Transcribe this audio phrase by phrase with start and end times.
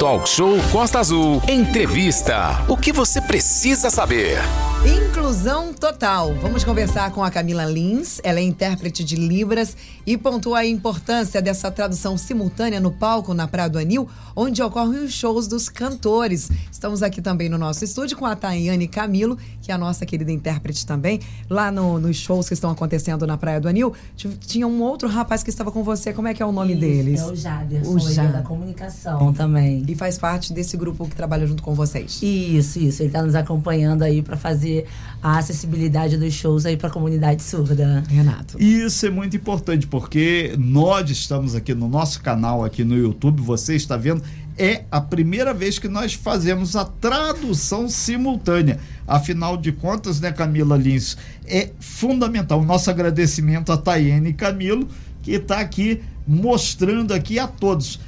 [0.00, 1.42] Talk Show Costa Azul.
[1.46, 2.64] Entrevista.
[2.68, 4.38] O que você precisa saber?
[4.82, 6.34] Inclusão total.
[6.40, 8.18] Vamos conversar com a Camila Lins.
[8.24, 9.76] Ela é intérprete de Libras
[10.06, 15.04] e pontua a importância dessa tradução simultânea no palco na Praia do Anil, onde ocorrem
[15.04, 16.50] os shows dos cantores.
[16.72, 20.32] Estamos aqui também no nosso estúdio com a Tayane Camilo, que é a nossa querida
[20.32, 21.20] intérprete também.
[21.50, 25.42] Lá no, nos shows que estão acontecendo na Praia do Anil, tinha um outro rapaz
[25.42, 26.14] que estava com você.
[26.14, 27.20] Como é que é o nome Isso, deles?
[27.20, 29.82] É o Jaderson, O é Jad- da comunicação também.
[29.90, 32.20] E faz parte desse grupo que trabalha junto com vocês.
[32.22, 33.02] Isso, isso.
[33.02, 34.86] Ele está nos acompanhando aí para fazer
[35.20, 38.04] a acessibilidade dos shows aí para a comunidade surda.
[38.08, 38.60] Renato.
[38.62, 43.74] Isso é muito importante, porque nós estamos aqui no nosso canal, aqui no YouTube, você
[43.74, 44.22] está vendo,
[44.56, 48.78] é a primeira vez que nós fazemos a tradução simultânea.
[49.08, 52.60] Afinal de contas, né, Camila Lins, é fundamental.
[52.60, 54.86] O nosso agradecimento a Tayane e Camilo,
[55.22, 57.98] que está aqui mostrando aqui a todos.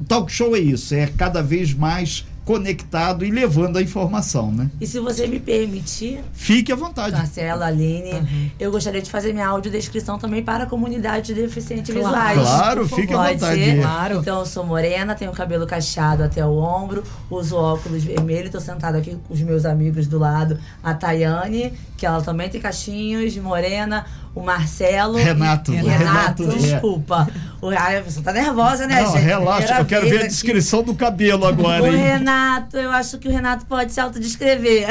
[0.00, 4.70] O talk show é isso, é cada vez mais conectado e levando a informação, né?
[4.80, 7.14] E se você me permitir, Fique à vontade.
[7.14, 12.08] Marcelo, Aline, eu gostaria de fazer minha audiodescrição também para a comunidade de deficientes Claro.
[12.40, 12.48] visuais.
[12.48, 13.60] Claro, fique à vontade.
[13.62, 13.80] Ser?
[13.82, 14.18] Claro.
[14.20, 18.96] Então, eu sou morena, tenho cabelo cacheado até o ombro, uso óculos vermelhos, estou sentada
[18.96, 24.06] aqui com os meus amigos do lado, a Tayane, que ela também tem cachinhos, morena,
[24.34, 25.16] o Marcelo.
[25.18, 27.28] Renato, e- Renato, Renato, desculpa.
[27.60, 29.24] O, ai, a pessoa tá nervosa, né, Não, gente?
[29.24, 31.96] relaxa, eu quero ver a descrição do cabelo agora, O hein?
[31.96, 34.86] Renato, eu acho que o Renato pode se autodescrever.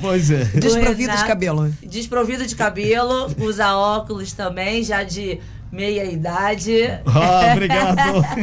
[0.00, 0.44] Pois é.
[0.44, 1.74] Desprovido de Renato- cabelo.
[1.82, 5.38] Desprovido de cabelo, usa óculos também, já de
[5.70, 6.82] meia idade.
[7.06, 7.96] Ah, obrigado.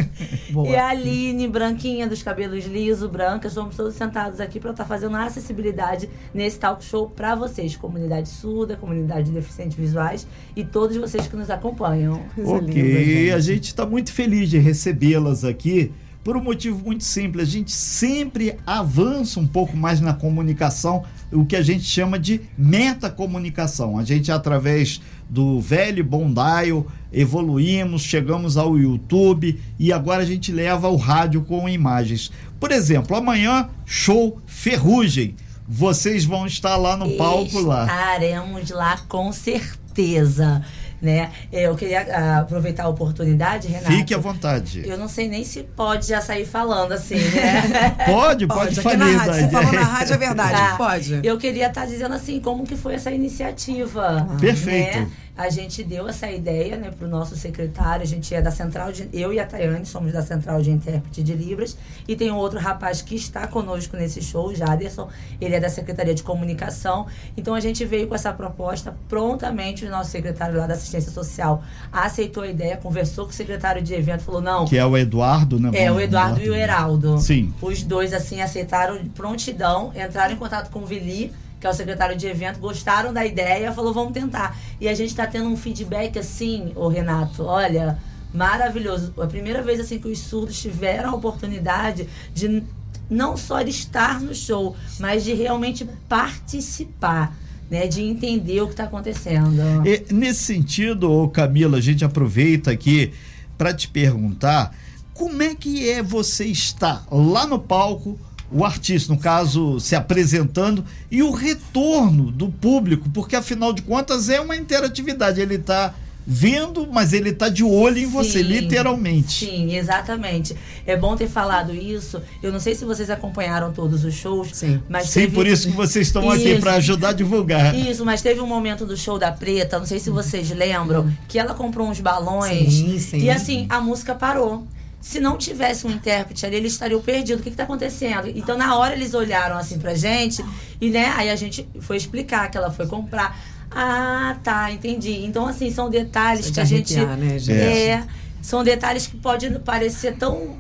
[0.52, 0.68] Boa.
[0.68, 5.16] E a Aline, branquinha, dos cabelos liso, branca, estamos todos sentados aqui para estar fazendo
[5.16, 10.96] a acessibilidade nesse talk show para vocês, comunidade surda, comunidade de deficientes visuais e todos
[10.98, 12.22] vocês que nos acompanham.
[12.36, 13.32] Coisa linda, ok, gente.
[13.32, 15.92] a gente está muito feliz de recebê-las aqui
[16.24, 17.48] por um motivo muito simples.
[17.48, 22.42] A gente sempre avança um pouco mais na comunicação, o que a gente chama de
[22.58, 23.98] metacomunicação.
[23.98, 30.90] A gente, através do velho dial, evoluímos, chegamos ao YouTube e agora a gente leva
[30.90, 32.32] o rádio com imagens.
[32.60, 35.36] Por exemplo, amanhã, show Ferrugem.
[35.68, 37.86] Vocês vão estar lá no palco lá.
[37.86, 40.64] Estaremos lá com certeza.
[41.04, 41.32] Né?
[41.52, 43.92] Eu queria ah, aproveitar a oportunidade, Renato.
[43.92, 44.88] Fique à vontade.
[44.88, 47.94] Eu não sei nem se pode já sair falando assim, né?
[48.06, 49.34] Pode, pode, Pode, na da rádio.
[49.34, 50.58] Você falou na rádio, é verdade.
[50.58, 50.78] Tá.
[50.78, 51.20] Pode.
[51.22, 54.26] Eu queria estar dizendo assim, como que foi essa iniciativa.
[54.40, 55.00] Perfeito.
[55.00, 55.12] né?
[55.36, 58.92] A gente deu essa ideia né, para o nosso secretário, a gente é da Central
[58.92, 59.10] de.
[59.12, 61.76] Eu e a Tayane somos da Central de Intérprete de Libras.
[62.08, 65.10] E tem um outro rapaz que está conosco nesse show, o Jaderson.
[65.42, 67.08] Ele é da Secretaria de Comunicação.
[67.36, 69.86] Então a gente veio com essa proposta prontamente.
[69.86, 73.94] O nosso secretário lá da Assistência Social aceitou a ideia, conversou com o secretário de
[73.94, 75.72] evento, falou: não, Que é o Eduardo, né?
[75.74, 77.18] é, o Eduardo e o Heraldo.
[77.20, 77.54] Sim.
[77.62, 82.16] Os dois, assim, aceitaram prontidão, entraram em contato com o Vili, que é o secretário
[82.16, 84.58] de evento, gostaram da ideia, falou, vamos tentar.
[84.80, 87.98] E a gente está tendo um feedback, assim, ô Renato, olha,
[88.34, 89.14] maravilhoso.
[89.18, 92.64] A primeira vez, assim, que os surdos tiveram a oportunidade de
[93.10, 97.36] não só de estar no show, mas de realmente participar,
[97.74, 97.88] né?
[97.88, 99.60] De entender o que está acontecendo.
[99.84, 103.12] E, nesse sentido, Camila, a gente aproveita aqui
[103.58, 104.76] para te perguntar
[105.12, 108.20] como é que é você estar lá no palco,
[108.52, 114.30] o artista, no caso, se apresentando, e o retorno do público, porque afinal de contas
[114.30, 115.42] é uma interatividade.
[115.42, 115.96] Ele está
[116.26, 119.46] vendo, mas ele está de olho em você, Sim, literalmente.
[119.46, 120.56] Sim, exatamente.
[120.86, 122.22] É bom ter falado isso.
[122.42, 124.82] Eu não sei se vocês acompanharam todos os shows, Sim.
[124.90, 127.76] mas Sim, teve- por isso que vocês estão aqui, para ajudar a divulgar.
[127.76, 131.38] Isso, mas teve um momento do show da Preta, não sei se vocês lembram, que
[131.38, 133.18] ela comprou uns balões Sim, sim.
[133.20, 134.66] e assim, a música parou.
[135.02, 137.42] Se não tivesse um intérprete ali, eles estariam perdidos.
[137.42, 138.30] O que, que tá acontecendo?
[138.34, 140.42] Então, na hora, eles olharam assim pra gente
[140.80, 143.38] e, né, aí a gente foi explicar que ela foi comprar.
[143.76, 145.26] Ah, tá, entendi.
[145.26, 146.96] Então, assim, são detalhes que a gente.
[146.96, 147.60] arrepiar, né, gente?
[147.60, 148.04] É,
[148.42, 150.58] são detalhes que podem parecer tão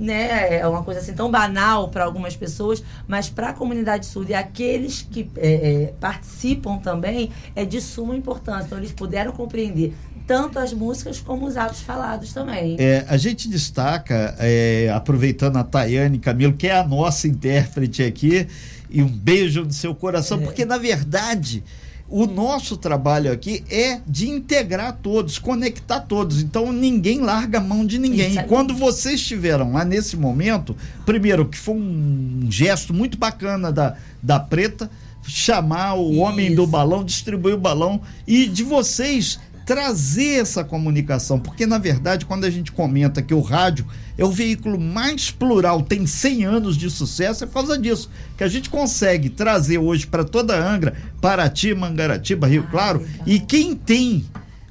[0.00, 4.30] né, é uma coisa assim tão banal para algumas pessoas, mas para a comunidade surda
[4.32, 8.64] e aqueles que é, é, participam também é de suma importância.
[8.64, 9.94] Então eles puderam compreender
[10.26, 12.76] tanto as músicas como os atos falados também.
[12.78, 18.46] É, a gente destaca, é, aproveitando a Tayane Camilo, que é a nossa intérprete aqui,
[18.88, 20.42] e um beijo no seu coração, É.
[20.42, 21.62] porque na verdade
[22.10, 26.42] o nosso trabalho aqui é de integrar todos, conectar todos.
[26.42, 28.30] Então ninguém larga a mão de ninguém.
[28.30, 30.76] Isso E quando vocês estiveram lá nesse momento,
[31.06, 34.90] primeiro, que foi um gesto muito bacana da, da Preta,
[35.22, 36.70] chamar o homem do Isso.
[36.70, 42.50] balão, distribuir o balão e de vocês trazer essa comunicação, porque na verdade, quando a
[42.50, 43.86] gente comenta que o rádio
[44.18, 48.44] é o veículo mais plural, tem 100 anos de sucesso, é por causa disso, que
[48.44, 53.74] a gente consegue trazer hoje para toda a Angra, Paraty, Mangaratiba, Rio Claro, e quem
[53.74, 54.24] tem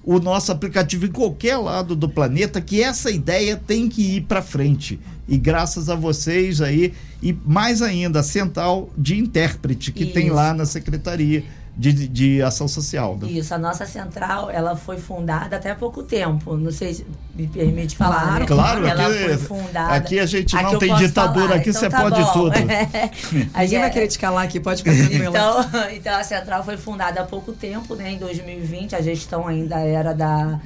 [0.04, 4.42] o nosso aplicativo em qualquer lado do planeta, que essa ideia tem que ir para
[4.42, 5.00] frente.
[5.28, 10.36] E graças a vocês aí, e mais ainda, a central de intérprete que tem Isso.
[10.36, 11.44] lá na Secretaria
[11.80, 13.18] de, de Ação Social.
[13.18, 13.30] né?
[13.30, 16.58] Isso, a nossa central, ela foi fundada até há pouco tempo.
[16.58, 18.20] Não sei se me permite falar.
[18.20, 18.46] Claro, né?
[18.46, 19.94] Claro, ela aqui- foi fundada.
[19.94, 22.32] aqui a gente não eu tem ditadura, falar, aqui então você tá pode bom.
[22.34, 22.54] tudo.
[23.54, 25.30] A gente- vai querer te calar aqui, pode ficar tranquila.
[25.30, 25.66] Então,
[25.96, 28.12] então a central foi fundada há pouco tempo, né?
[28.12, 30.60] Em 2020, a gestão ainda era da,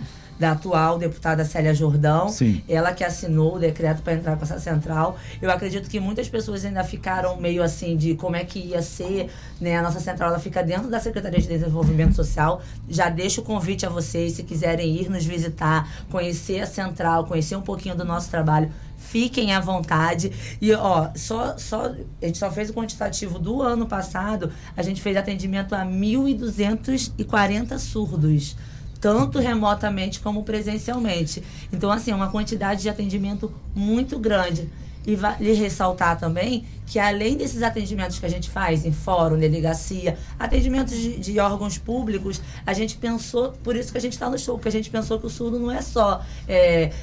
[0.43, 2.27] da atual deputada Célia Jordão.
[2.27, 2.61] Sim.
[2.67, 5.17] Ela que assinou o decreto para entrar com essa central.
[5.41, 9.29] Eu acredito que muitas pessoas ainda ficaram meio assim de como é que ia ser,
[9.61, 9.77] né?
[9.77, 12.61] A nossa central ela fica dentro da Secretaria de Desenvolvimento Social.
[12.89, 17.55] Já deixo o convite a vocês, se quiserem ir nos visitar, conhecer a central, conhecer
[17.55, 18.69] um pouquinho do nosso trabalho.
[18.97, 20.29] Fiquem à vontade.
[20.61, 21.85] E, ó, só, só,
[22.21, 27.77] a gente só fez o quantitativo do ano passado, a gente fez atendimento a 1.240
[27.77, 28.57] surdos.
[29.03, 31.43] Tanto remotamente como presencialmente.
[31.73, 34.69] Então, assim, é uma quantidade de atendimento muito grande.
[35.05, 40.17] E vale ressaltar também que, além desses atendimentos que a gente faz em fórum, delegacia,
[40.39, 44.39] atendimentos de, de órgãos públicos, a gente pensou, por isso que a gente está no
[44.39, 46.93] show, porque a gente pensou que o surdo não é só é,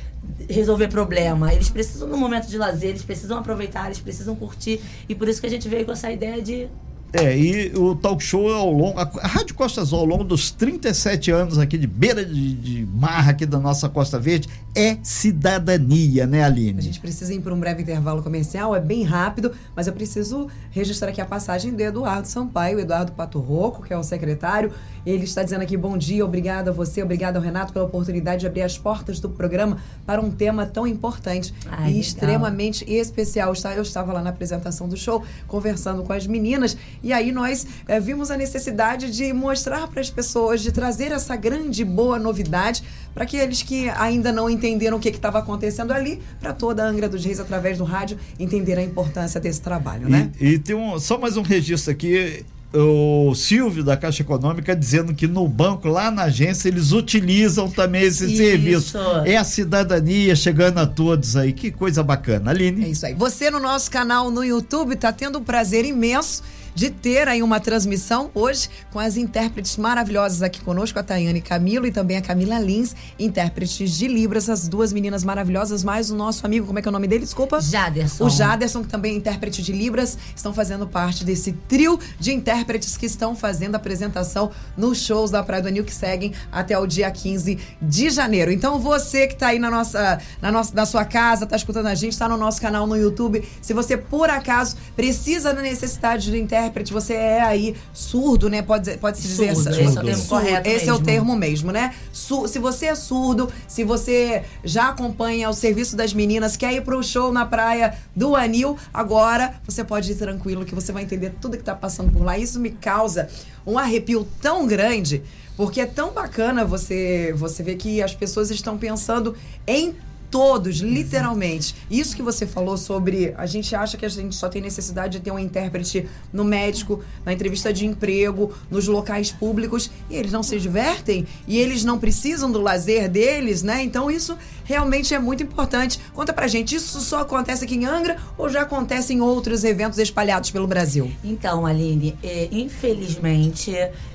[0.49, 1.53] resolver problema.
[1.53, 4.81] Eles precisam, no momento de lazer, eles precisam aproveitar, eles precisam curtir.
[5.07, 6.67] E por isso que a gente veio com essa ideia de
[7.13, 8.99] É, e o talk show ao longo.
[8.99, 13.29] A, Rádio Costa Azul, ao longo dos 37 anos aqui de beira de, de mar
[13.29, 16.79] aqui da nossa Costa Verde, é cidadania, né, Aline?
[16.79, 20.47] A gente precisa ir para um breve intervalo comercial, é bem rápido, mas eu preciso
[20.71, 24.73] registrar aqui a passagem do Eduardo Sampaio, Eduardo Pato Rocco, que é o secretário.
[25.05, 28.47] Ele está dizendo aqui: bom dia, obrigado a você, obrigado ao Renato pela oportunidade de
[28.47, 32.01] abrir as portas do programa para um tema tão importante Ai, e legal.
[32.01, 33.53] extremamente especial.
[33.53, 37.67] Está- Eu estava lá na apresentação do show, conversando com as meninas, e aí nós
[37.89, 42.83] eh, vimos a necessidade de mostrar para as pessoas, de trazer essa grande boa novidade
[43.15, 47.09] para aqueles que ainda não entenderam o que estava acontecendo ali, para toda a Angra
[47.09, 50.31] dos Reis, através do rádio, entender a importância desse trabalho, né?
[50.41, 52.45] E, e tem um, só mais um registro aqui.
[52.73, 58.03] O Silvio da Caixa Econômica dizendo que no banco, lá na agência, eles utilizam também
[58.03, 58.37] esse Isso.
[58.37, 58.99] serviço.
[59.25, 61.53] É a cidadania chegando a todos aí.
[61.53, 62.53] Que coisa bacana.
[62.53, 62.93] É Aline.
[62.93, 63.15] isso aí.
[63.15, 66.45] Você no nosso canal no YouTube está tendo um prazer imenso
[66.75, 71.87] de ter aí uma transmissão hoje com as intérpretes maravilhosas aqui conosco, a Tayane Camilo
[71.87, 76.45] e também a Camila Lins, intérpretes de Libras, as duas meninas maravilhosas, mais o nosso
[76.47, 77.25] amigo, como é que é o nome dele?
[77.25, 77.61] Desculpa.
[77.61, 78.25] Jaderson.
[78.25, 82.97] O Jaderson, que também é intérprete de Libras, estão fazendo parte desse trio de intérpretes
[82.97, 87.11] que estão fazendo apresentação nos shows da Praia do Anil que seguem até o dia
[87.11, 88.51] 15 de janeiro.
[88.51, 91.95] Então, você que está aí na nossa, na nossa, na sua casa, está escutando a
[91.95, 93.47] gente, está no nosso canal no YouTube.
[93.61, 96.60] Se você, por acaso, precisa da necessidade de intérprete,
[96.93, 98.61] você é aí surdo, né?
[98.63, 100.29] Pode, pode se dizer Surdo, essa- esse é o termo surdo.
[100.45, 101.05] correto Esse é o mesmo.
[101.07, 101.95] termo mesmo, né?
[102.13, 106.83] Su- se você é surdo, se você já acompanha o serviço das meninas, quer ir
[106.83, 111.33] pro show na praia do Anil, agora você pode ir tranquilo que você vai entender
[111.41, 112.37] tudo que tá passando por lá.
[112.37, 113.29] Isso me causa
[113.67, 115.23] um arrepio tão grande,
[115.57, 119.35] porque é tão bacana você você ver que as pessoas estão pensando
[119.67, 119.95] em
[120.31, 121.75] todos, literalmente.
[121.91, 123.35] Isso que você falou sobre.
[123.37, 127.03] A gente acha que a gente só tem necessidade de ter um intérprete no médico,
[127.25, 131.99] na entrevista de emprego, nos locais públicos, e eles não se divertem, e eles não
[131.99, 133.83] precisam do lazer deles, né?
[133.83, 134.37] Então isso
[134.71, 135.99] realmente é muito importante.
[136.15, 139.99] Conta pra gente, isso só acontece aqui em Angra ou já acontece em outros eventos
[139.99, 141.11] espalhados pelo Brasil?
[141.25, 143.73] Então, Aline, é, infelizmente,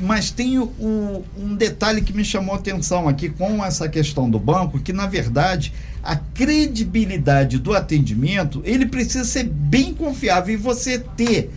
[0.01, 4.39] mas tem o, um detalhe que me chamou a atenção aqui com essa questão do
[4.39, 10.99] banco, que na verdade a credibilidade do atendimento ele precisa ser bem confiável e você
[10.99, 11.51] ter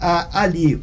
[0.00, 0.82] a, ali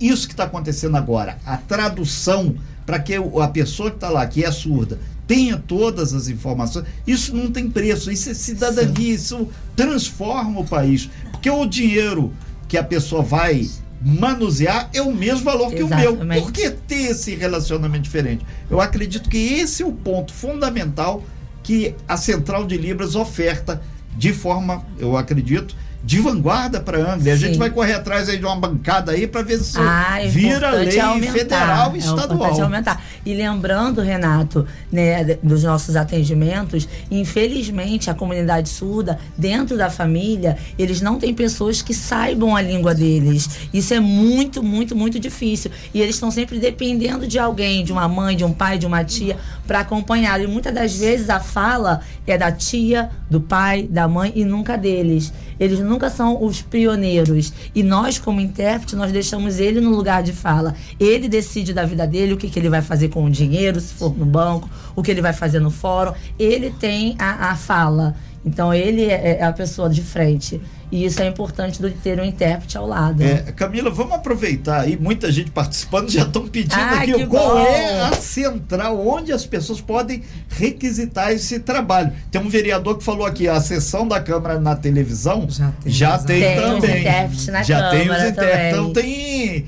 [0.00, 4.44] isso que está acontecendo agora, a tradução para que a pessoa que está lá, que
[4.44, 9.14] é surda, tenha todas as informações, isso não tem preço, isso é cidadania, Sim.
[9.14, 11.08] isso transforma o país.
[11.30, 12.32] Porque o dinheiro
[12.68, 13.68] que a pessoa vai
[14.04, 16.06] manusear é o mesmo valor Exatamente.
[16.06, 16.42] que o meu.
[16.42, 18.44] Por que ter esse relacionamento diferente?
[18.70, 21.22] Eu acredito que esse é o ponto fundamental
[21.62, 23.80] que a Central de Libras oferta
[24.16, 27.32] de forma, eu acredito, de vanguarda para a Angra.
[27.32, 30.28] A gente vai correr atrás aí de uma bancada aí para ver se ah, é
[30.28, 32.62] vira lei aumentar, federal e é estadual.
[32.62, 33.02] aumentar.
[33.24, 41.00] E lembrando, Renato, né, dos nossos atendimentos, infelizmente a comunidade surda, dentro da família, eles
[41.00, 43.68] não têm pessoas que saibam a língua deles.
[43.72, 45.70] Isso é muito, muito, muito difícil.
[45.94, 49.02] E eles estão sempre dependendo de alguém, de uma mãe, de um pai, de uma
[49.02, 50.38] tia, para acompanhar.
[50.42, 54.76] E muitas das vezes a fala é da tia, do pai, da mãe e nunca
[54.76, 55.32] deles.
[55.58, 57.52] Eles nunca são os pioneiros.
[57.74, 60.74] E nós, como intérprete, nós deixamos ele no lugar de fala.
[60.98, 63.94] Ele decide da vida dele o que, que ele vai fazer com o dinheiro, se
[63.94, 66.12] for no banco, o que ele vai fazer no fórum.
[66.38, 68.14] Ele tem a, a fala.
[68.44, 70.60] Então ele é, é a pessoa de frente.
[70.94, 73.20] E isso é importante do ter um intérprete ao lado.
[73.20, 77.58] É, Camila, vamos aproveitar aí, muita gente participando, já estão pedindo ah, aqui qual bom.
[77.58, 82.12] é a central onde as pessoas podem requisitar esse trabalho.
[82.30, 86.18] Tem um vereador que falou aqui, a sessão da Câmara na televisão já tem, já
[86.18, 86.78] tem, tem também.
[86.78, 88.78] Os intérpretes na já Câmara tem os intérpretes.
[88.78, 89.66] Então tem.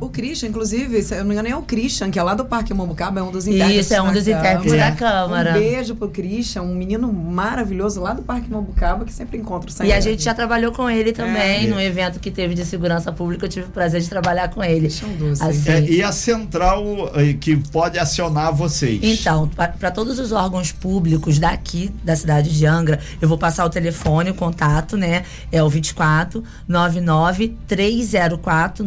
[0.00, 2.44] O Christian, inclusive, se eu não me engano, é o Christian, que é lá do
[2.44, 3.86] Parque Mombucaba, é um dos intérpretes.
[3.86, 5.50] Isso, é um dos intérpretes da Câmara.
[5.50, 9.84] Um beijo pro Christian, um menino maravilhoso lá do Parque Mombucaba, que sempre encontra o
[9.84, 11.68] E a gente já trabalhou com ele também, é.
[11.68, 14.88] no evento que teve de segurança pública, eu tive o prazer de trabalhar com ele.
[15.18, 15.42] Doce.
[15.42, 15.70] Assim.
[15.70, 16.82] É, e a central
[17.14, 19.00] eh, que pode acionar vocês?
[19.02, 23.70] Então, para todos os órgãos públicos daqui, da cidade de Angra, eu vou passar o
[23.70, 25.24] telefone, o contato, né?
[25.52, 28.84] É o 24 99 304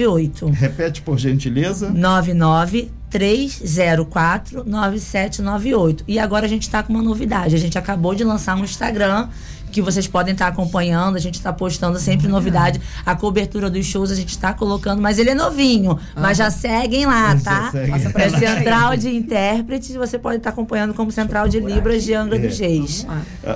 [0.00, 0.50] 9798.
[0.60, 1.90] Repete, por gentileza.
[1.90, 6.04] 99 304 9798.
[6.06, 7.54] E agora a gente está com uma novidade.
[7.54, 9.28] A gente acabou de lançar um Instagram
[9.70, 11.16] que vocês podem estar tá acompanhando.
[11.16, 12.32] A gente está postando sempre uhum.
[12.32, 12.80] novidade.
[13.06, 15.92] A cobertura dos shows a gente está colocando, mas ele é novinho.
[15.92, 15.98] Uhum.
[16.16, 17.70] Mas já seguem lá, tá?
[17.72, 17.92] Segue.
[17.92, 19.94] É Central de Intérpretes.
[19.94, 22.40] Você pode estar tá acompanhando como Central de Libras de Angra é.
[22.40, 23.06] dos Reis.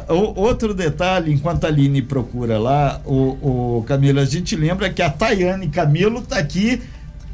[0.09, 5.03] Uh, outro detalhe, enquanto a Aline procura lá, o, o Camila, a gente lembra que
[5.03, 6.81] a Tayane Camilo está aqui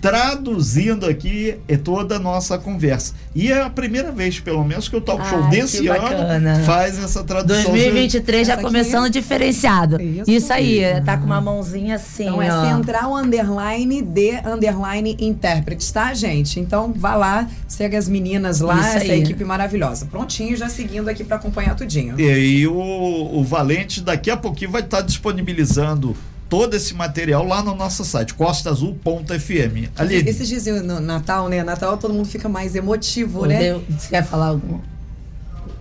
[0.00, 3.14] traduzindo aqui é toda a nossa conversa.
[3.34, 6.98] E é a primeira vez, pelo menos, que o talk show Ai, desse ano faz
[6.98, 7.72] essa tradução.
[7.72, 9.10] 2023 já começando é...
[9.10, 10.00] diferenciado.
[10.00, 11.04] Isso, Isso aí, uhum.
[11.04, 12.24] tá com uma mãozinha assim.
[12.24, 16.58] Então é central underline de underline intérpretes, tá, gente?
[16.58, 19.20] Então vá lá, segue as meninas lá, Isso essa aí.
[19.22, 20.06] equipe maravilhosa.
[20.06, 22.18] Prontinho, já seguindo aqui para acompanhar tudinho.
[22.18, 26.16] E, e o, o Valente daqui a pouquinho vai estar tá disponibilizando
[26.50, 29.88] todo esse material lá no nosso site, costaazul.fm.
[29.96, 30.16] Ali.
[30.28, 31.62] Esses dias no Natal, né?
[31.62, 33.60] Natal todo mundo fica mais emotivo, né?
[33.60, 34.80] Deus, você quer falar algum?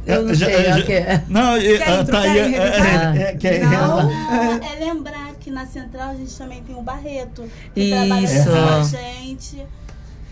[0.05, 1.03] Eu não já, sei, já, okay.
[1.27, 4.09] Não, quer, tá aí, é, é, é, não.
[4.63, 7.89] é lembrar que na Central a gente também tem o Barreto, que Isso.
[7.89, 9.65] trabalha com a gente.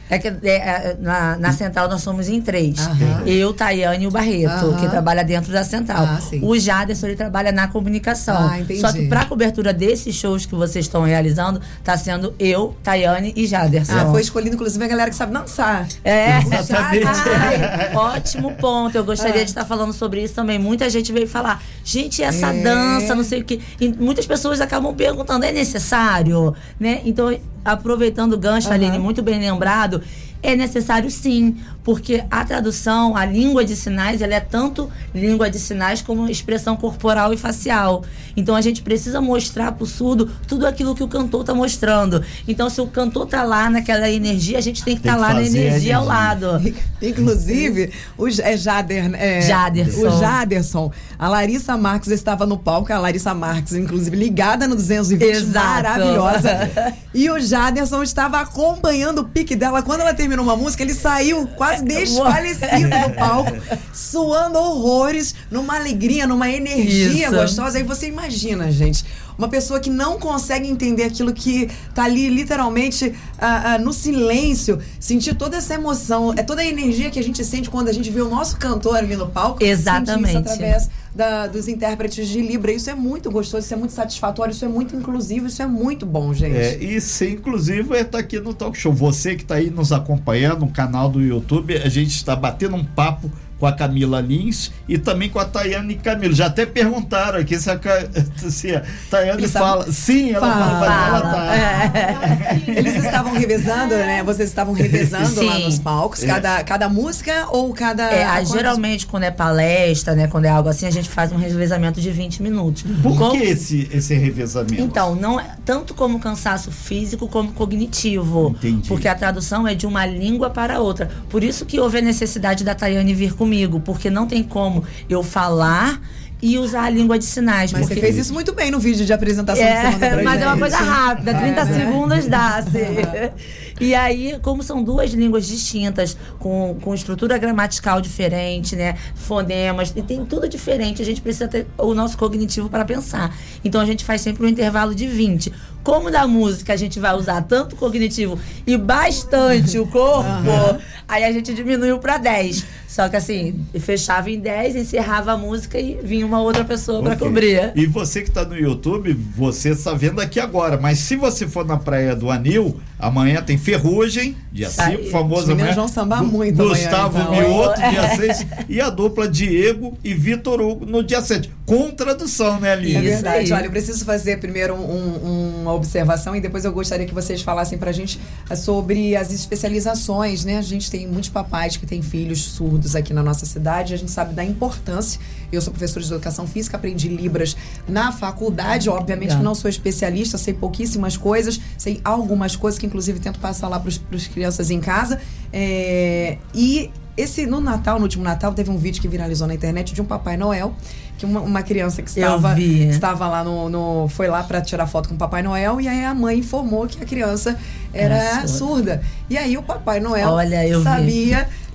[0.10, 2.86] É que é, é, na, na central nós somos em três.
[2.88, 3.28] Uhum.
[3.28, 4.78] Eu, Tayane e o Barreto, uhum.
[4.78, 6.06] que trabalha dentro da central.
[6.06, 8.36] Ah, o Jaderson, ele trabalha na comunicação.
[8.38, 13.34] Ah, Só que para cobertura desses shows que vocês estão realizando, tá sendo eu, Tayane
[13.36, 13.94] e Jaderson.
[13.98, 15.88] Ah, foi escolhido, inclusive, a galera que sabe dançar.
[16.04, 16.38] É,
[16.78, 18.96] Ai, ótimo ponto.
[18.96, 19.44] Eu gostaria é.
[19.44, 20.58] de estar falando sobre isso também.
[20.58, 22.62] Muita gente veio falar, gente, essa é.
[22.62, 23.60] dança, não sei o quê.
[23.80, 26.56] E muitas pessoas acabam perguntando, é necessário?
[26.80, 27.02] Né?
[27.06, 28.74] Então, aproveitando o gancho, uhum.
[28.74, 29.97] Aline, muito bem lembrado,
[30.42, 35.58] é necessário sim, porque a tradução, a língua de sinais, ela é tanto língua de
[35.58, 38.04] sinais como expressão corporal e facial.
[38.36, 42.24] Então a gente precisa mostrar para o surdo tudo aquilo que o cantor está mostrando.
[42.48, 45.34] Então se o cantor está lá naquela energia, a gente tem que estar tá lá
[45.34, 46.62] na energia, ao lado.
[47.02, 50.08] Inclusive, o é Jader, é, Jaderson.
[50.08, 55.24] o Jaderson, a Larissa Marques estava no palco, a Larissa Marques, inclusive, ligada no 220,
[55.24, 55.66] Exato.
[55.66, 56.94] maravilhosa.
[57.14, 59.82] e o Jaderson estava acompanhando o pique dela.
[59.88, 63.54] Quando ela terminou uma música, ele saiu quase desfalecido no palco,
[63.94, 67.34] suando horrores, numa alegria, numa energia Isso.
[67.34, 67.78] gostosa.
[67.78, 69.06] Aí você imagina, gente,
[69.38, 74.78] uma pessoa que não consegue entender aquilo que tá ali literalmente ah, ah, no silêncio,
[75.00, 78.10] sentir toda essa emoção, é toda a energia que a gente sente quando a gente
[78.10, 79.64] vê o nosso cantor ali no palco.
[79.64, 80.32] Exatamente.
[80.32, 82.72] isso através da- dos intérpretes de Libra.
[82.72, 86.06] Isso é muito gostoso, isso é muito satisfatório, isso é muito inclusivo, isso é muito
[86.06, 86.56] bom, gente.
[86.56, 88.94] É, e ser inclusivo é estar aqui no Talk Show.
[88.94, 92.84] Você que está aí nos acompanhando no canal do YouTube, a gente está batendo um
[92.86, 96.34] papo com a Camila Lins e também com a Tayane Camilo.
[96.34, 97.80] Já até perguntaram aqui se a,
[98.50, 99.92] se a Tayane Eles fala.
[99.92, 101.32] Sim, ela fala, mas ela Fala.
[101.34, 101.56] tá.
[101.56, 102.62] É.
[102.68, 104.24] Eles estavam revezando, né?
[104.24, 108.04] Vocês estavam revezando lá nos palcos, cada, cada música ou cada.
[108.12, 111.38] É, quantos- geralmente quando é palestra, né, quando é algo assim, a gente faz um
[111.38, 112.84] revezamento de 20 minutos.
[113.02, 114.82] Por Como- que esse, esse revezamento?
[114.82, 118.56] Então, não é tanto como cansaço físico como cognitivo.
[118.58, 118.88] Entendi.
[118.88, 121.10] Porque a tradução é de uma língua para outra.
[121.30, 125.24] Por isso que houve a necessidade da Tayane vir comigo, porque não tem como eu
[125.24, 126.02] falar
[126.42, 127.72] e usar a língua de sinais.
[127.72, 127.96] Mas porque...
[127.96, 130.52] você fez isso muito bem no vídeo de apresentação que você É, mas é uma
[130.52, 130.60] gente.
[130.60, 131.80] coisa rápida, 30 né?
[131.80, 132.58] segundos dá.
[132.58, 132.70] assim.
[133.80, 138.98] E aí, como são duas línguas distintas, com, com estrutura gramatical diferente, né?
[139.14, 143.36] Fonemas, e tem tudo diferente, a gente precisa ter o nosso cognitivo para pensar.
[143.64, 145.54] Então a gente faz sempre um intervalo de 20.
[145.84, 151.24] Como da música a gente vai usar tanto o cognitivo e bastante o corpo, aí
[151.24, 152.66] a gente diminuiu para 10.
[152.98, 157.14] Só que assim, fechava em 10, encerrava a música e vinha uma outra pessoa para
[157.14, 157.28] Ok.
[157.28, 157.72] cobrir.
[157.76, 160.78] E você que está no YouTube, você está vendo aqui agora.
[160.82, 165.42] Mas se você for na praia do Anil, amanhã tem Ferrugem, dia Aí, 5, famoso
[165.44, 165.76] os meninos amanhã.
[165.76, 167.32] vão sambar Gu- muito amanhã, Gustavo então.
[167.36, 167.90] Mioto, É.
[167.92, 168.48] dia 6.
[168.68, 171.52] E a dupla Diego e Vitor Hugo no dia 7.
[171.68, 172.94] Com tradução, né, É Aline?
[172.96, 173.54] Isso verdade.
[173.54, 174.80] Olha, eu preciso fazer primeiro um-
[175.28, 179.32] um- uma observação e depois eu gostaria que vocês falassem pra gente eh, sobre as
[179.32, 180.58] especializações, né?
[180.58, 184.12] A gente tem muitos papais que têm filhos surdos aqui na nossa cidade, a gente
[184.12, 185.20] sabe da importância.
[185.52, 187.56] Eu sou professora de educação física, aprendi Libras
[187.88, 189.38] na faculdade, obviamente Legal.
[189.40, 193.80] que não sou especialista, sei pouquíssimas coisas, sei algumas coisas que inclusive tento passar lá
[193.80, 195.20] para as crianças em casa.
[195.52, 199.94] É, e esse no Natal, no último Natal, teve um vídeo que viralizou na internet
[199.94, 200.76] de um Papai Noel,
[201.18, 202.88] que uma, uma criança que estava vi.
[202.90, 206.06] estava lá no, no- foi lá para tirar foto com o Papai Noel e aí
[206.06, 207.58] a mãe informou que a criança
[207.92, 208.48] era Era surda.
[208.48, 209.02] surda.
[209.30, 210.84] E aí o Papai Noel Olha, eu vi.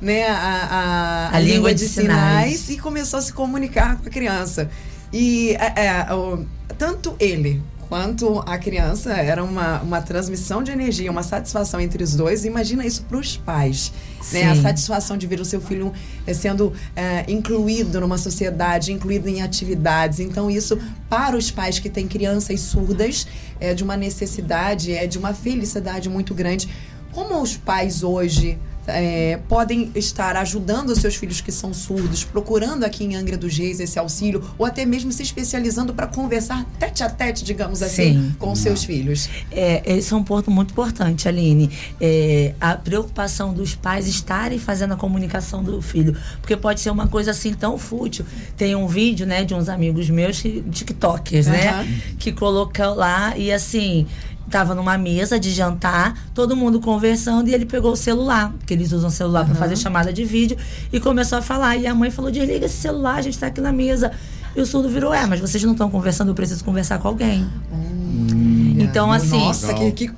[0.02, 2.68] Né, a, a, A língua de sinais.
[2.68, 4.68] e começou a se comunicar com a criança.
[5.12, 6.44] E é, é, o-
[6.76, 12.14] tanto ele quanto a criança era uma, uma transmissão de energia, uma satisfação entre os
[12.16, 12.44] dois.
[12.46, 13.92] Imagina isso para os pais.
[14.32, 14.50] Né?
[14.50, 15.92] A satisfação de ver o seu filho
[16.26, 20.20] eh, sendo eh, incluído numa sociedade, incluído em atividades.
[20.20, 20.78] Então, isso,
[21.10, 23.26] para os pais que têm crianças surdas,
[23.60, 26.68] é de uma necessidade, é de uma felicidade muito grande.
[27.12, 32.84] Como os pais hoje eh, podem estar ajudando os seus filhos que são surdos, procurando
[32.84, 37.02] aqui em Angra dos Reis esse auxílio, ou até mesmo se especializando para conversar tete
[37.02, 38.36] a tete, digamos assim, Sim.
[38.38, 39.28] com os seus filhos?
[39.50, 41.70] É, esse é um ponto muito importante, Aline.
[42.00, 46.16] É, a preocupação dos pais estarem fazendo a comunicação do filho.
[46.40, 48.24] Porque pode ser uma coisa assim tão fútil.
[48.56, 51.54] Tem um vídeo, né, de uns amigos meus, que- TikTokers, Aham.
[51.56, 52.02] né?
[52.18, 54.06] Que colocou lá e assim.
[54.50, 58.92] Tava numa mesa de jantar, todo mundo conversando e ele pegou o celular, porque eles
[58.92, 60.56] usam celular para fazer chamada de vídeo,
[60.92, 61.76] e começou a falar.
[61.76, 64.12] E a mãe falou: desliga esse celular, a gente tá aqui na mesa.
[64.54, 67.46] E o surdo virou: é, mas vocês não estão conversando, eu preciso conversar com alguém.
[68.78, 69.38] Então, assim.
[69.38, 70.10] Nossa, que, que-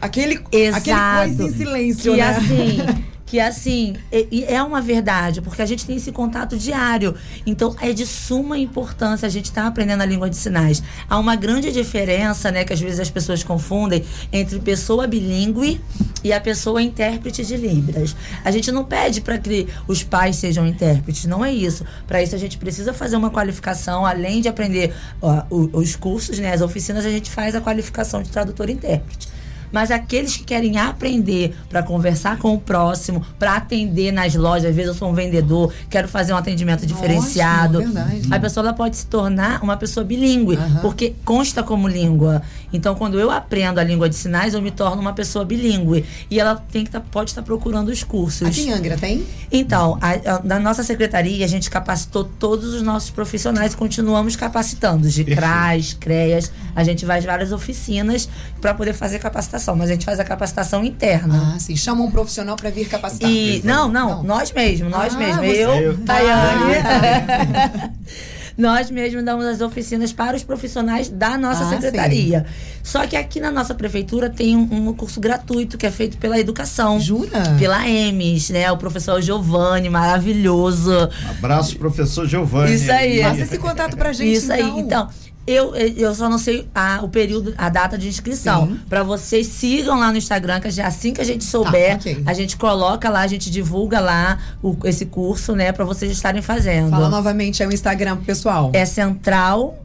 [0.00, 1.26] aquele, aquele Exato.
[1.28, 2.28] coisa em silêncio, que né?
[2.28, 7.14] assim, que assim, e é uma verdade, porque a gente tem esse contato diário.
[7.46, 10.82] Então é de suma importância a gente estar aprendendo a língua de sinais.
[11.08, 15.80] Há uma grande diferença, né, que às vezes as pessoas confundem entre pessoa bilíngue
[16.24, 18.16] e a pessoa intérprete de libras.
[18.44, 21.84] A gente não pede para que os pais sejam intérpretes, não é isso.
[22.08, 26.52] Para isso a gente precisa fazer uma qualificação, além de aprender ó, os cursos, né,
[26.52, 29.28] as oficinas, a gente faz a qualificação de tradutor e intérprete.
[29.72, 34.74] Mas aqueles que querem aprender para conversar com o próximo, para atender nas lojas, às
[34.76, 37.78] vezes eu sou um vendedor, quero fazer um atendimento diferenciado.
[37.78, 38.28] Ótimo, verdade.
[38.30, 40.80] a pessoa ela pode se tornar uma pessoa bilíngue, Aham.
[40.80, 42.42] porque consta como língua.
[42.72, 46.04] Então, quando eu aprendo a língua de sinais, eu me torno uma pessoa bilíngue.
[46.30, 48.46] E ela tem que tá- pode estar procurando os cursos.
[48.46, 49.24] Aqui em Angra tem?
[49.50, 54.36] Então, a- a- na nossa secretaria, a gente capacitou todos os nossos profissionais e continuamos
[54.36, 55.24] capacitando, de.
[55.24, 56.52] CRAS, CREAS.
[56.74, 58.28] A gente vai às várias oficinas
[58.60, 61.54] para poder fazer capacitação, mas a gente faz a capacitação interna.
[61.54, 61.76] Ah, sim.
[61.76, 63.30] Chama um profissional para vir capacitar.
[63.30, 64.22] E não, não, Não.
[64.22, 65.46] nós mesmos, nós Ah, mesmos.
[65.46, 66.74] você- Eu, Eu- Tayane.
[66.76, 67.90] Ah,
[68.58, 72.44] nós mesmos damos as oficinas para os profissionais da nossa Ah, secretaria.
[72.82, 76.38] Só que aqui na nossa prefeitura tem um, um curso gratuito que é feito pela
[76.38, 76.98] educação.
[77.00, 77.56] Jura?
[77.58, 78.70] Pela EMES, né?
[78.72, 80.90] O professor Giovanni, maravilhoso.
[80.92, 82.74] Um abraço, professor Giovanni.
[82.74, 83.20] Isso aí.
[83.22, 84.62] Passa esse contato pra gente, Isso aí.
[84.78, 85.08] então.
[85.50, 88.78] Eu, eu só não sei a, o período, a data de inscrição.
[88.88, 92.22] Pra vocês sigam lá no Instagram, que já assim que a gente souber, Tá, ok.
[92.24, 96.40] a gente coloca lá, a gente divulga lá o- esse curso, né, pra vocês estarem
[96.42, 96.90] fazendo.
[96.90, 98.70] Fala novamente aí o Instagram pessoal.
[98.74, 99.76] É central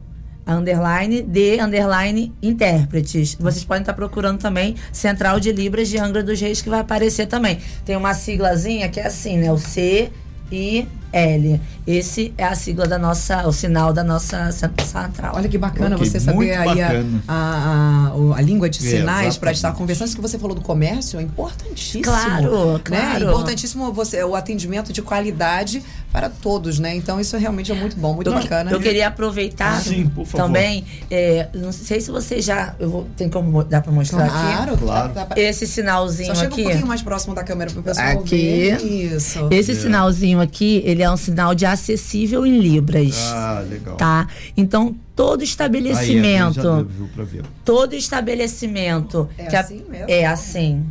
[0.46, 3.34] underline de underline intérpretes.
[3.38, 7.26] Vocês podem estar procurando também Central de Libras de Angra dos Reis que vai aparecer
[7.26, 7.58] também.
[7.84, 9.50] Tem uma siglazinha que é assim, né?
[9.52, 10.10] O C
[10.52, 11.60] I L.
[11.86, 15.34] Esse é a sigla da nossa, o sinal da nossa cen- central.
[15.36, 16.90] Olha que bacana Ok, você saber aí a,
[17.28, 19.54] a, a- a língua de É, sinais para exatamente.
[19.56, 20.06] estar conversando.
[20.08, 22.02] Isso que você falou do comércio é importantíssimo.
[22.02, 22.80] Claro, né?
[22.84, 23.24] claro.
[23.30, 26.94] Importantíssimo você, o atendimento de qualidade para todos, né?
[26.96, 28.70] Então isso realmente é muito bom, muito eu, bacana.
[28.70, 30.46] eu queria aproveitar Sim, por favor.
[30.46, 30.84] também.
[31.10, 32.74] é, não sei se você já.
[32.78, 34.32] Eu vou, tem como mo- dar pra mostrar aqui?
[34.32, 35.12] Claro, Claro.
[35.36, 36.60] Esse sinalzinho Só chega aqui.
[36.62, 38.36] um pouquinho mais próximo da câmera para o pessoal Aqui.
[38.36, 38.82] ver.
[38.82, 39.48] Isso.
[39.50, 43.16] Esse sinalzinho aqui, ele é um sinal de acessível em libras.
[43.32, 43.96] Ah, legal.
[43.96, 44.28] Tá?
[44.56, 47.42] Então, todo Aí, estabelecimento, já viu pra ver.
[47.64, 50.06] todo estabelecimento É que a- assim mesmo?
[50.08, 50.84] é assim.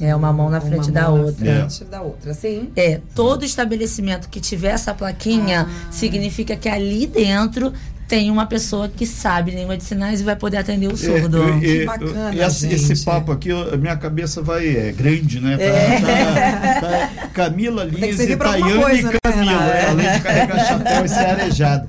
[0.00, 1.34] É uma mão na Uma frente mão da na outra.
[1.68, 2.70] frente da outra, sim.
[2.74, 5.86] É, todo estabelecimento que tiver essa plaquinha Ah.
[5.92, 7.72] significa que ali dentro
[8.12, 11.42] tem uma pessoa que sabe língua de sinais e vai poder atender o surdo.
[11.44, 12.92] É, Que bacana, esse, gente.
[12.92, 15.56] esse papo aqui, a minha cabeça vai é grande, né?
[15.56, 19.70] Tá- tá- tá Camila que Lins servir e pra alguma Tayane né, e Camila, Renato?
[19.72, 21.88] é, além de carregar chapéu e ser arejada.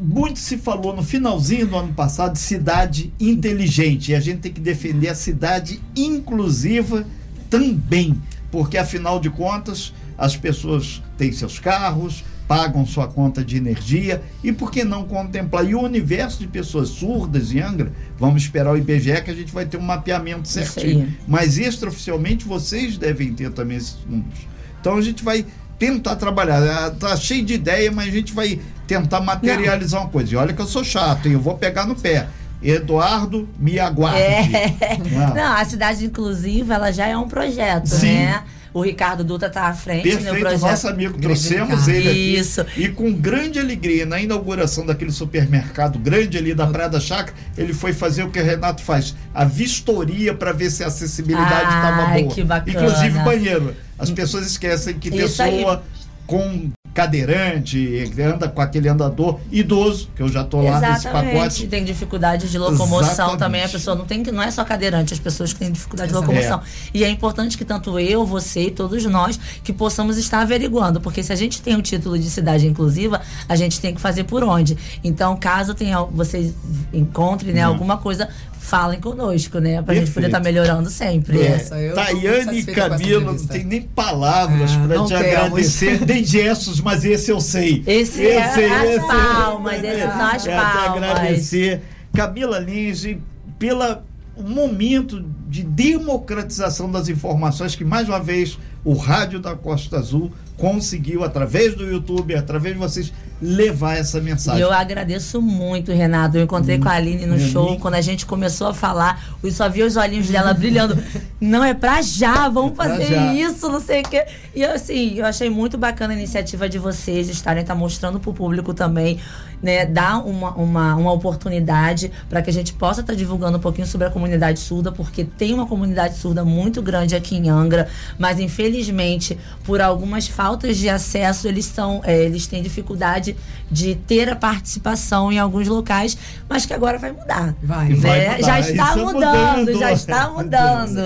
[0.00, 4.10] Muito se falou no finalzinho do ano passado de cidade inteligente.
[4.10, 7.04] E a gente tem que defender a cidade inclusiva
[7.48, 8.20] também.
[8.50, 14.20] Porque, afinal de contas, as pessoas têm seus carros, pagam sua conta de energia.
[14.44, 15.66] E por que não contemplar?
[15.66, 19.50] E o universo de pessoas surdas em Angra, vamos esperar o IBGE que a gente
[19.50, 21.16] vai ter um mapeamento certinho.
[21.26, 24.38] Mas extraoficialmente vocês devem ter também esses números.
[24.78, 25.46] Então a gente vai
[25.78, 26.62] tentar trabalhar.
[26.62, 30.34] Ah, Tá cheio de ideia, mas a gente vai tentar materializar uma coisa.
[30.34, 31.32] E olha que eu sou chato, hein?
[31.32, 32.28] Eu vou pegar no pé.
[32.62, 34.20] Eduardo, me aguarde.
[34.20, 34.76] É.
[35.16, 38.12] Ah, Não, a cidade inclusiva, ela já é um projeto, Sim.
[38.12, 38.42] né?
[38.74, 40.16] O Ricardo Dutra tá à frente, né?
[40.16, 40.60] Perfeito, projeto.
[40.60, 42.34] nosso amigo, trouxemos ele aqui.
[42.36, 42.64] Isso.
[42.76, 47.74] E com grande alegria, na inauguração daquele supermercado grande ali da Praia da Chácara, ele
[47.74, 52.18] foi fazer o que o Renato faz, a vistoria para ver se a acessibilidade estava
[52.18, 52.34] boa.
[52.34, 52.78] que bacana.
[52.78, 53.76] Inclusive banheiro.
[53.98, 55.82] As pessoas esquecem que Isso pessoa
[56.26, 61.34] com cadeirante, anda com aquele andador idoso, que eu já tô lá nesse Exatamente.
[61.34, 61.66] pacote.
[61.66, 63.38] Tem dificuldade de locomoção Exatamente.
[63.38, 63.62] também.
[63.64, 66.16] A pessoa não tem que não é só cadeirante, as pessoas que têm dificuldade de
[66.18, 66.30] Exato.
[66.32, 66.60] locomoção.
[66.92, 71.22] E é importante que tanto eu, você e todos nós que possamos estar averiguando, porque
[71.22, 74.42] se a gente tem o título de cidade inclusiva, a gente tem que fazer por
[74.44, 74.76] onde.
[75.02, 76.52] Então, caso tenha vocês
[76.92, 77.70] encontrem né, Hum.
[77.72, 78.28] alguma coisa,
[78.62, 80.26] falem conosco, né, pra gente poder Perfeito.
[80.26, 81.42] estar melhorando sempre.
[81.42, 85.12] É, Nossa, Tayane e Camilo, não tem nem palavras Ah, para te temos.
[85.12, 87.82] agradecer, nem gestos, mas esse eu sei.
[87.86, 91.10] Esse é as palmas, esses são as É, te palmas.
[91.10, 91.82] agradecer.
[92.14, 93.18] Camila Lins, e
[93.58, 94.04] pela
[94.38, 100.30] momento de democratização das informações que, mais uma vez, o Rádio da Costa Azul
[100.62, 103.12] conseguiu, através do YouTube, através de vocês,
[103.44, 104.60] levar essa mensagem.
[104.60, 106.36] eu agradeço muito, Renato.
[106.36, 107.76] Eu encontrei com a Aline no Hum, show.
[107.80, 110.96] Quando a gente começou a falar, eu só vi os olhinhos dela brilhando.
[111.40, 113.34] Não, é pra já, vamos É pra fazer já.
[113.34, 114.24] isso, não sei o quê.
[114.54, 118.72] E assim, eu achei muito bacana a iniciativa de vocês estarem tá mostrando pro público
[118.72, 119.18] também,
[119.60, 119.84] né?
[119.84, 124.06] Dar uma, uma, uma oportunidade para que a gente possa estar divulgando um pouquinho sobre
[124.06, 129.36] a comunidade surda, porque tem uma comunidade surda muito grande aqui em Angra, mas infelizmente,
[129.64, 133.36] por algumas faltas de acesso, eles são, é, eles têm dificuldade
[133.70, 136.16] de ter a participação em alguns locais,
[136.48, 137.54] mas que agora vai mudar.
[137.62, 137.92] Vai.
[137.92, 138.36] E vai né?
[138.36, 139.78] mudar, Já está é mudando, mudando.
[139.78, 141.02] já está mudando.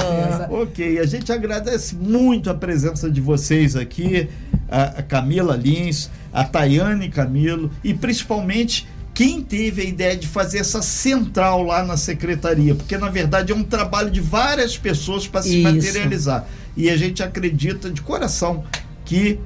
[0.50, 4.28] Ok, a gente agradece muito a presença de vocês aqui,
[4.68, 10.58] a a Camila Lins, a Tayane Camilo e principalmente quem teve a ideia de fazer
[10.58, 15.42] essa central lá na secretaria, porque na verdade é um trabalho de várias pessoas para
[15.42, 15.72] se Isso.
[15.72, 16.46] materializar.
[16.76, 18.64] E a gente acredita de coração
[19.06, 19.40] que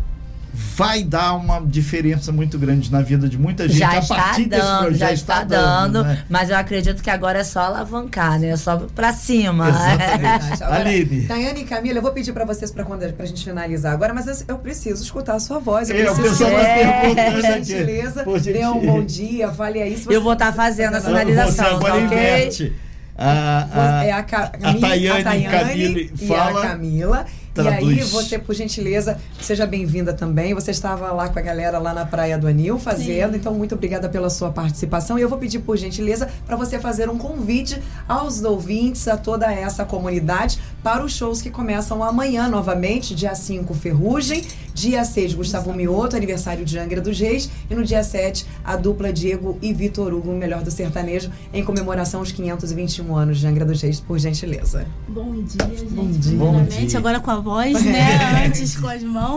[0.53, 4.47] vai dar uma diferença muito grande na vida de muita gente Já a está partir
[4.47, 4.99] desse dando, projeto.
[4.99, 6.25] já está dando, né?
[6.29, 8.49] mas eu acredito que agora é só alavancar, né?
[8.49, 9.69] É só pra cima.
[9.69, 10.55] Exatamente.
[10.65, 11.27] Agora, Aline.
[11.29, 14.27] Tayane e Camila, eu vou pedir pra vocês pra quando pra gente finalizar agora, mas
[14.27, 15.89] eu, eu preciso escutar a sua voz.
[15.89, 17.65] Eu É, o preciso que tá você, perguntando por aqui.
[17.65, 19.97] gentileza, dê um bom dia, fale aí.
[19.97, 22.07] se você- Eu vou estar fazendo a Você- sinalização, Você agora tá ok?
[22.07, 22.73] inverte.
[23.17, 23.69] A,
[24.01, 26.59] a, é a, Ca- a Tayane, a Tayane Camille e fala.
[26.65, 27.27] a Camila.
[27.53, 27.97] Traduz.
[27.97, 30.55] E aí, você, por gentileza, seja bem-vinda também.
[30.55, 33.39] Você estava lá com a galera lá na Praia do Anil fazendo, Sim.
[33.39, 35.19] então muito obrigada pela sua participação.
[35.19, 39.53] E eu vou pedir, por gentileza, para você fazer um convite aos ouvintes, a toda
[39.53, 45.73] essa comunidade, para os shows que começam amanhã novamente, dia 5, Ferrugem, dia 6, Gustavo
[45.73, 50.13] Mioto, aniversário de Angra dos Reis, e no dia 7, a dupla Diego e Vitor
[50.13, 54.19] Hugo, o melhor do sertanejo, em comemoração aos 521 anos de Angra dos Reis, por
[54.19, 54.87] gentileza.
[55.09, 55.93] Bom dia, gente.
[55.93, 56.21] Bom dia.
[56.37, 56.99] Primeiramente, Bom dia.
[56.99, 58.47] agora com a voz, né?
[58.47, 59.30] Antes com as mãos.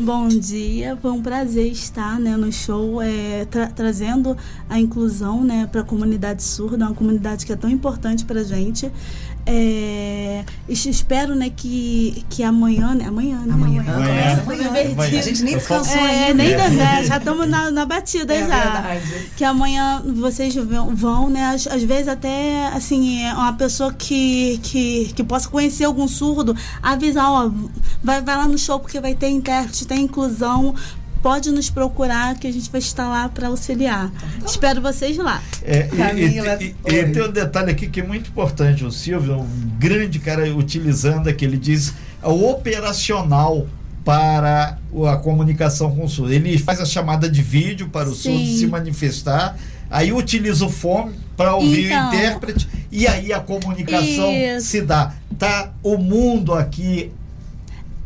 [0.00, 0.98] Bom dia.
[1.00, 4.36] Foi um prazer estar né, no show, é, tra- trazendo
[4.68, 8.90] a inclusão né, para a comunidade surda, uma comunidade que é tão importante para gente.
[9.46, 13.04] É, es- espero né, que, que amanhã, né?
[13.06, 13.52] Amanhã, né?
[13.52, 13.94] Amanhã, Amanhã.
[14.08, 14.94] começa Tô me amanhã.
[14.96, 15.18] perdi.
[15.18, 16.34] A gente nem descansou É, ainda.
[16.42, 16.68] nem É.
[16.70, 18.46] né, já estamos na, na batida É já.
[18.58, 19.26] verdade.
[19.36, 21.44] Que amanhã vocês vão, vão, né?
[21.54, 26.56] Às, às vezes até, assim, é uma pessoa que, que, que possa conhecer algum surdo,
[26.82, 27.50] avisar, ó,
[28.02, 30.74] vai, vai lá no show porque vai ter intérprete, tem inclusão.
[31.24, 34.12] Pode nos procurar que a gente vai estar lá para auxiliar.
[34.44, 35.42] Espero vocês lá.
[35.62, 38.84] É, Camila, e, e- e tem um detalhe aqui que é muito importante.
[38.84, 43.66] O Silvio, um grande cara utilizando aqui, ele diz é o operacional
[44.04, 44.76] para
[45.10, 46.30] a comunicação com o surdo.
[46.30, 48.58] Ele faz a chamada de vídeo para o Sim.
[48.58, 49.56] se manifestar,
[49.90, 52.04] aí utiliza o fone para ouvir Então.
[52.10, 54.66] o intérprete e aí a comunicação Isso.
[54.66, 55.14] se dá.
[55.38, 57.10] Tá o mundo aqui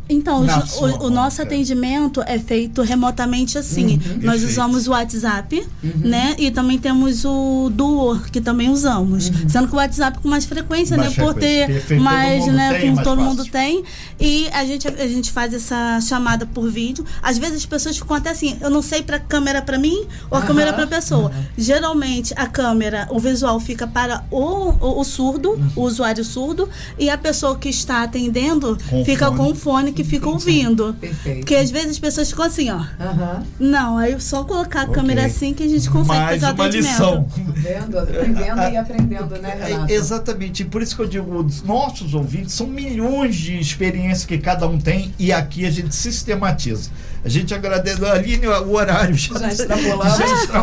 [0.09, 0.45] Então,
[0.81, 3.97] o- o, nosso atendimento é feito remotamente assim.
[3.99, 4.21] Nós Uhum.
[4.21, 4.47] Perfeito.
[4.51, 6.35] usamos o WhatsApp, né?
[6.39, 9.31] E também temos o Duo, que também usamos.
[9.49, 11.23] Sendo que o WhatsApp com mais frequência, Mais né?
[11.25, 11.67] Por frequência.
[11.67, 12.03] ter Perfeito.
[12.03, 12.79] mais, Todo né?
[12.79, 13.31] tem, como todo fácil.
[13.37, 13.85] mundo tem.
[14.19, 17.05] E a gente, a gente faz essa chamada por vídeo.
[17.23, 20.39] Às vezes as pessoas ficam até assim, eu não sei pra câmera pra mim ou
[20.39, 21.31] a câmera pra pessoa.
[21.57, 25.71] Geralmente a câmera, o visual fica para o, o, o surdo, Uhum.
[25.77, 26.69] o usuário surdo,
[26.99, 29.37] e a pessoa que está atendendo Com fica fone.
[29.37, 30.95] com o fone que fica ouvindo.
[31.01, 31.39] Perfeito.
[31.41, 32.77] Porque às vezes as pessoas ficam assim, ó.
[33.01, 33.43] Aham.
[33.59, 34.95] Não, aí só colocar a Ok.
[34.95, 36.91] câmera assim que a gente consegue mais fazer o uma atendimento.
[36.93, 37.27] lição.
[37.57, 39.93] Vendo, aprendendo e aprendendo, né, É, Renato?
[39.93, 44.67] exatamente, por isso que eu digo, os nossos ouvintes são milhões de experiências que cada
[44.69, 46.91] um tem e aqui a gente sistematiza.
[47.25, 50.05] A gente agradece, Aline, o horário já, Já extrapolou.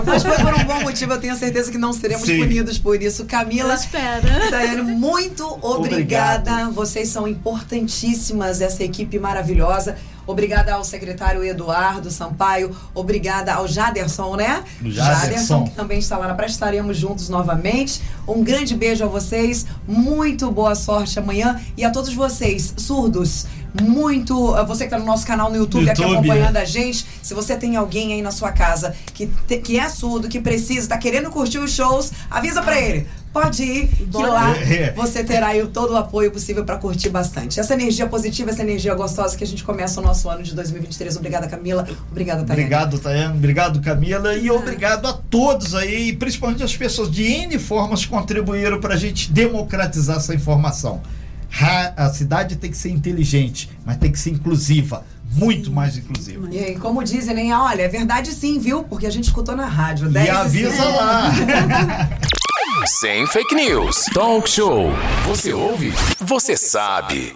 [0.06, 2.40] Mas foi por um bom motivo, eu tenho certeza que não seremos Sim.
[2.40, 3.24] punidos por isso.
[3.24, 4.28] Eu Camila, espero.
[4.50, 6.70] Daiane, muito obrigada.
[6.70, 9.96] Vocês são importantíssimas, essa equipe maravilhosa.
[10.28, 12.76] Obrigada ao secretário Eduardo Sampaio.
[12.96, 14.64] Obrigada ao Jaderson, né?
[14.82, 15.66] O Jaderson.
[15.66, 16.50] que também está lá na praia.
[16.50, 18.02] Estaremos juntos novamente.
[18.28, 19.66] Um grande beijo a vocês.
[19.88, 21.62] Muito boa sorte amanhã.
[21.78, 23.46] E a todos vocês, surdos.
[23.84, 24.54] Muito.
[24.66, 26.62] Você que está no nosso canal no YouTube, aqui YouTube, acompanhando é.
[26.62, 27.06] a gente.
[27.22, 30.88] Se você tem alguém aí na sua casa que, te- que é surdo, que precisa,
[30.90, 33.08] tá querendo curtir os shows, avisa pra ele.
[33.34, 34.94] Pode ir, que lá É.
[34.94, 37.60] você terá aí todo o apoio possível pra curtir bastante.
[37.60, 41.18] Essa energia positiva, essa energia gostosa que a gente começa o nosso ano de 2023.
[41.18, 41.86] Obrigada, Camila.
[42.10, 42.62] Obrigada, Tayane.
[42.64, 43.38] Obrigado, Tayane.
[43.38, 44.34] Obrigado, Camila.
[44.36, 48.98] E obrigado a todos aí, principalmente as pessoas de N formas que contribuíram para a
[48.98, 51.02] gente democratizar essa informação.
[51.58, 55.06] Ra- A cidade tem que ser inteligente, mas tem que ser inclusiva.
[55.32, 56.48] Muito mais inclusiva.
[56.52, 57.56] E aí, como dizem, né?
[57.58, 58.84] Olha, é verdade sim, viu?
[58.84, 60.08] Porque a gente escutou na rádio.
[60.10, 61.32] E 10 avisa lá.
[63.00, 64.06] Sem fake news.
[64.14, 64.92] Talk show.
[65.28, 65.94] Você ouve?
[66.20, 67.36] Você sabe.